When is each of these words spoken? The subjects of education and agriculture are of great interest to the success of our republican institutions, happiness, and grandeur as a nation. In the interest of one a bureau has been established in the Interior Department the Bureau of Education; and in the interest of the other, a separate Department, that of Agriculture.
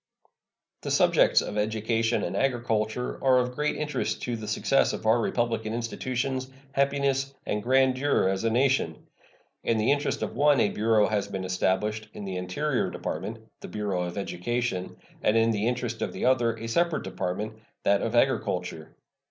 The 0.81 0.89
subjects 0.89 1.41
of 1.41 1.59
education 1.59 2.23
and 2.23 2.35
agriculture 2.35 3.23
are 3.23 3.37
of 3.37 3.53
great 3.53 3.75
interest 3.75 4.23
to 4.23 4.35
the 4.35 4.47
success 4.47 4.93
of 4.93 5.05
our 5.05 5.21
republican 5.21 5.75
institutions, 5.75 6.49
happiness, 6.71 7.35
and 7.45 7.61
grandeur 7.61 8.27
as 8.27 8.43
a 8.43 8.49
nation. 8.49 9.05
In 9.63 9.77
the 9.77 9.91
interest 9.91 10.23
of 10.23 10.35
one 10.35 10.59
a 10.59 10.69
bureau 10.69 11.05
has 11.07 11.27
been 11.27 11.43
established 11.43 12.07
in 12.15 12.25
the 12.25 12.37
Interior 12.37 12.89
Department 12.89 13.45
the 13.59 13.67
Bureau 13.67 14.01
of 14.01 14.17
Education; 14.17 14.97
and 15.21 15.37
in 15.37 15.51
the 15.51 15.67
interest 15.67 16.01
of 16.01 16.13
the 16.13 16.25
other, 16.25 16.57
a 16.57 16.65
separate 16.65 17.03
Department, 17.03 17.59
that 17.83 18.01
of 18.01 18.15
Agriculture. 18.15 18.95